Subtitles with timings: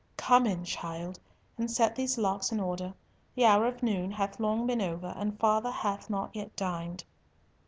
[0.17, 1.19] "Come in, child,
[1.59, 2.95] and set these locks in order.
[3.35, 7.03] The hour of noon hath long been over, and father hath not yet dined."